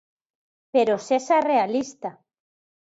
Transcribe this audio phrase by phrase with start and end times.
[0.73, 2.09] Pero sexa realista.